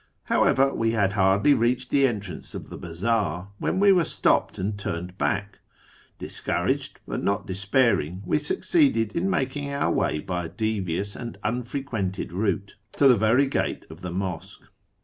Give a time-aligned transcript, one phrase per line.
[0.23, 4.75] However, we had hardly reached the entrance of the bazaar when we were stopped and
[4.75, 5.59] turned back.
[6.17, 12.33] Discouraged, but not despairing, we succeeded in making our way by a devious and unfrequented
[12.33, 14.61] route to the very gate of the mosque.